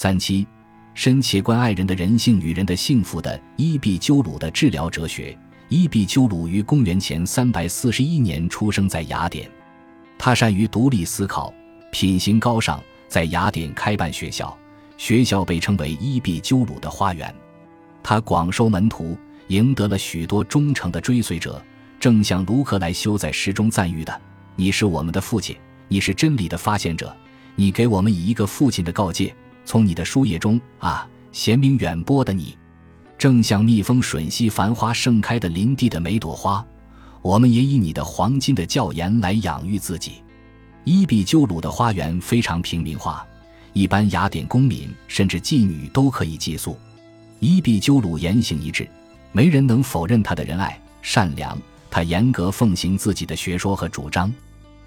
[0.00, 0.46] 三七，
[0.94, 5.36] 深切关爱人的人性与人的幸福的伊壁鸠鲁的治疗哲学。
[5.68, 9.50] 伊壁鸠鲁于公元前三百四十一年出生在雅典，
[10.16, 11.52] 他善于独立思考，
[11.90, 14.56] 品行高尚，在雅典开办学校，
[14.96, 17.34] 学校被称为伊壁鸠鲁的花园。
[18.00, 19.18] 他广收门徒，
[19.48, 21.60] 赢得了许多忠诚的追随者，
[21.98, 24.20] 正像卢克莱修在诗中赞誉的
[24.54, 25.56] ：“你是我们的父亲，
[25.88, 27.12] 你是真理的发现者，
[27.56, 29.34] 你给我们以一个父亲的告诫。
[29.68, 32.56] 从你的书页中啊，贤明远播的你。”
[33.18, 36.64] 正像蜜蜂吮吸繁花盛开的林地的每朵花，
[37.20, 40.22] 我们也以你的黄金的教研来养育自己。
[40.84, 43.26] 伊壁鸠鲁的花园非常平民化，
[43.74, 46.78] 一般雅典公民甚至妓女都可以寄宿。
[47.38, 48.88] 伊壁鸠鲁言行一致，
[49.32, 51.58] 没人能否认他的仁爱善良。
[51.90, 54.32] 他严格奉行自己的学说和主张，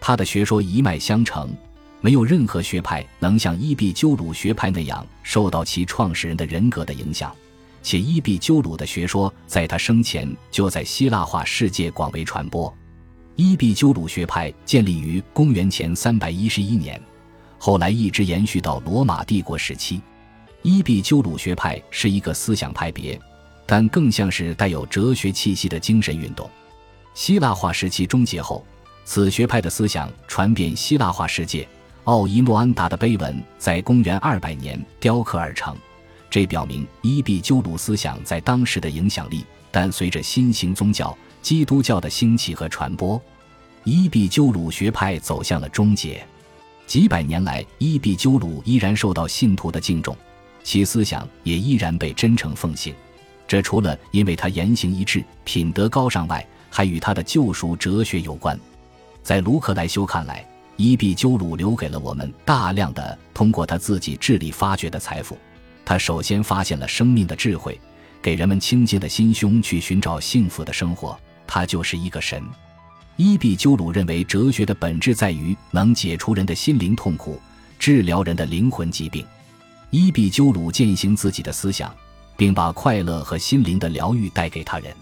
[0.00, 1.54] 他的学说一脉相承，
[2.02, 7.34] 没有任何学派能像伊壁鸠鲁学派那样受到其创始人的人格的影响。
[7.80, 12.72] 且伊壁鸠鲁的学说在他生前就在希腊化世界广为传播。
[13.36, 17.00] 伊壁鸠鲁学派建立于公元前三百一十一年，
[17.56, 20.00] 后来一直延续到罗马帝国时期。
[20.62, 23.18] 伊壁鸠鲁学派是一个思想派别，
[23.64, 26.48] 但更像是带有哲学气息的精神运动。
[27.14, 28.64] 希腊化时期终结后，
[29.04, 31.66] 此学派的思想传遍希腊化世界。
[32.04, 35.76] 奥伊诺安达的碑文在公元二百年雕刻而成。
[36.28, 43.20] 这表明伊壁鸠鲁思想在当时的影响力，但随着新型宗教基督教的兴起和传播，
[43.84, 46.24] 伊壁鸠鲁学派走向了终结。
[46.86, 50.16] 几百年来，伊壁鸠鲁依然受到信徒的敬重，
[50.64, 52.94] 其思想也依然被真诚奉行。
[53.46, 58.58] 这除了因为他言行一致、品德高尚外，还与他的救赎哲学有关。
[59.22, 60.44] 在卢克莱修看来，
[60.76, 65.38] 伊壁鸠鲁留给了我们大量的通过他自己智力发掘的财富。
[65.84, 67.78] 他首先发现了生命的智慧，
[68.22, 71.18] 给人们清净的心胸去寻找幸福的生活。
[71.46, 72.42] 他就是一个神。
[73.16, 77.38] 伊壁鸠鲁认为，哲学的本质在于能解除人的心灵痛苦，
[77.78, 79.24] 治疗人的灵魂疾病。
[79.90, 81.94] 伊壁鸠鲁践行自己的思想，
[82.36, 84.94] 并把快乐和心灵的疗愈带给他人。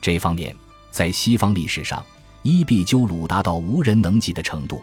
[0.00, 0.54] 这方面，
[0.92, 2.04] 在西方历史上，
[2.42, 4.80] 伊壁鸠鲁达到无人能及的程度。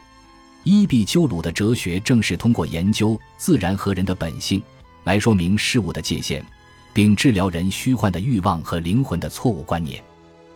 [0.70, 4.62] 伊壁鸠鲁的哲学正是通过研究自然和人的本性。
[5.06, 6.44] 来说明事物的界限，
[6.92, 10.04] 并治疗人虚幻的欲望和灵魂的错误观念。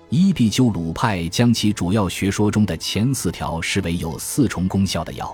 [0.10, 5.34] 伊壁鸠鲁派将其主要学说中的前四条视为有四重功效的药。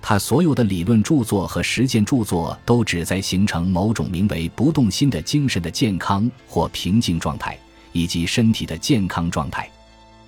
[0.00, 7.58] 他所有的理论著作和实践著作都旨在形成某种名为不动心的精神的健康或平静状态，
[7.90, 9.68] 以及身体的健康状态。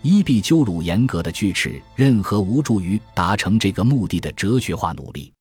[0.07, 5.33] 伊壁鸠鲁严格的拒斥任何无助于达成这个目的的哲学化努力，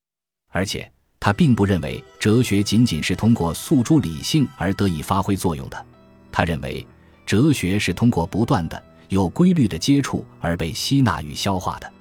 [0.49, 0.91] 而且。
[1.17, 5.85] 他并不认为哲学仅仅是通过诉诸理性而得以发挥作用的，
[6.31, 6.85] 他认为
[7.25, 11.91] 哲学是通过不断的、有规律的接触而被吸纳与消化的。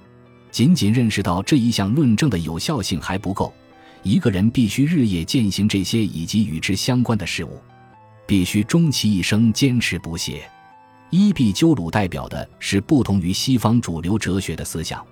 [0.51, 3.51] 仅仅认识到这一项论证的有效性还不够，
[4.03, 7.59] 一个人必须日夜践行这些以及与之相关的事物，
[8.27, 10.47] 必须终其一生坚持不懈。
[11.09, 15.05] 伊壁鸠鲁代表的是不同于西方主流哲学的思想，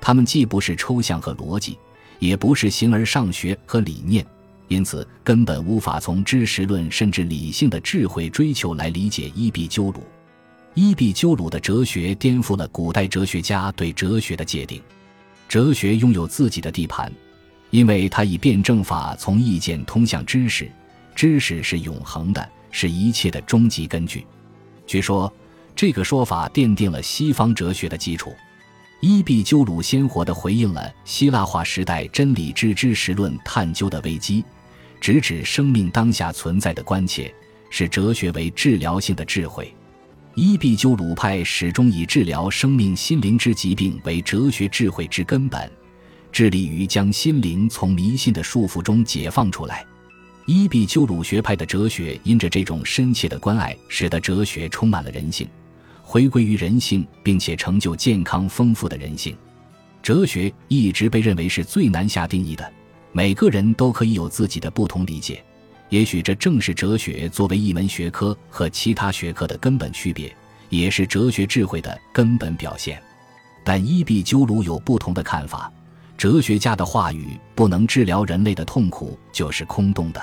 [0.00, 1.78] 他们既不是抽象和逻辑。
[2.18, 4.24] 也不是形而上学和理念，
[4.68, 10.04] 因此根本无法从知识论甚至理性的智慧追求来理解伊壁鸠鲁。
[10.74, 14.80] 伊壁鸠鲁的哲学颠覆了古代哲学家对哲学的界定。
[15.48, 17.12] 哲学拥有自己的地盘，
[17.70, 20.70] 因为它以辩证法从意见通向知识，
[21.16, 24.24] 知识是永恒的，是一切的终极根据。
[24.86, 25.32] 据说，
[25.74, 28.32] 这个说法奠定了西方哲学的基础。
[29.00, 34.44] 伊壁鸠鲁鲜活地回应了希腊化时代真理之知识论探究的危机，
[35.00, 37.34] 直指生命当下存在的关切，
[37.68, 39.74] 是哲学为治疗性的智慧。
[40.34, 45.70] 伊壁鸠鲁派始终以治疗生命心灵之疾病为哲学智慧之根本，
[46.30, 49.84] 致力于将心灵从迷信的束缚中解放出来。
[50.46, 55.48] 伊壁鸠鲁学派的哲学因着这种深切的关爱，使得哲学充满了人性。
[56.02, 59.36] 回归于人性，并且成就健康丰富的人性。
[60.02, 62.72] 哲学一直被认为是最难下定义的，
[63.12, 65.42] 每个人都可以有自己的不同理解。
[65.90, 70.34] 也许这正是哲学作为一门学科和其他学科的根本区别，
[70.70, 73.00] 也是哲学智慧的根本表现。
[73.62, 75.72] 但伊壁鸠鲁有不同的看法：
[76.22, 80.20] 哲学家的话语不能治疗人类的痛苦，就是空洞的；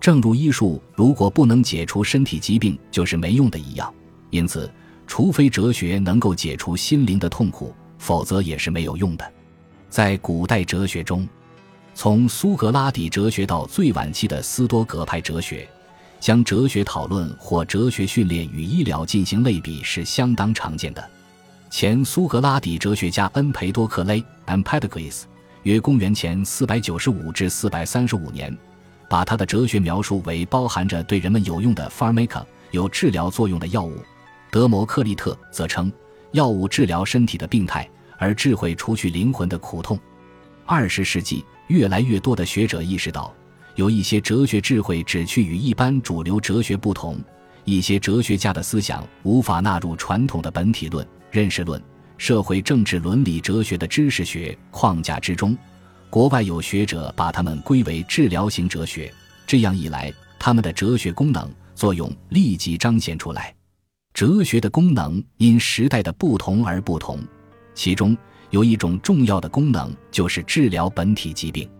[0.00, 3.94] 正如医术如果不能解除身体疾病，就是没用的一样。
[4.30, 4.68] 因此。
[5.06, 9.32] 除非哲学能够解除心灵的痛苦，否则也是没有用的。
[9.88, 11.28] 在古代哲学中，
[11.94, 15.68] 从苏格拉底哲学到最晚期的斯多葛派哲学，
[16.18, 21.10] 将哲学讨论或哲学训练与医疗进行类比是相当常见的。
[21.70, 25.22] 前苏格拉底哲学家恩培多克雷 （Empedocles）
[25.62, 28.58] 约公元前495至435年，
[29.08, 33.96] 把他的哲学描述为包含着对人们有用的 pharmaca，有治疗作用的药物。
[34.50, 35.90] 德摩克利特则称，
[36.32, 37.88] 药物治疗身体的病态，
[38.18, 39.96] 而智慧除去灵魂的苦痛。
[40.66, 43.32] 二十世纪，越来越多的学者意识到，
[43.76, 47.16] 有一些哲学智慧只去与一般主流哲学不同，
[47.64, 51.80] 一些哲学家的思想无法纳入传统的本体论、认识论、
[52.18, 55.56] 社会政治伦理哲学的知识学框架之中。
[56.08, 59.12] 国外有学者把它们归为治疗型哲学，
[59.46, 63.54] 这样一来，他们的哲学功能作用立即彰显出来。
[64.12, 67.20] 哲学的功能因时代的不同而不同，
[67.74, 68.16] 其中
[68.50, 71.70] 有一种重要的功能就是治疗本体疾病。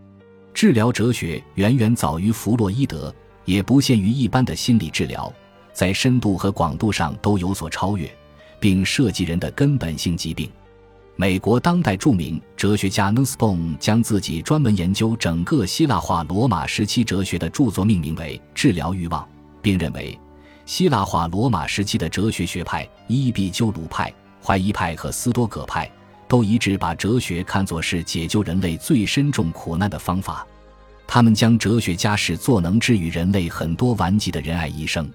[0.55, 3.12] 治疗哲学远远早于弗洛伊德，
[3.44, 5.32] 也不限于一般的心理治疗，
[5.73, 8.08] 在深度和广度上都有所超越，
[8.61, 10.49] 并涉及人的根本性疾病。
[11.17, 19.23] 美国当代著名哲学家 Nussbaum 将自己专门研究整个希腊化罗马时期哲学的著作命名为《治疗欲望》，
[19.61, 20.19] 并认为。
[20.71, 25.91] 希腊化罗马时期的哲学学派伊壁鸠鲁派、怀疑派和斯多葛派
[26.29, 30.47] 都一致把哲学看作是解救人类最深重苦难的方法。
[31.09, 35.11] 他们将哲学家视作能治愈人类很多顽疾的仁爱医生。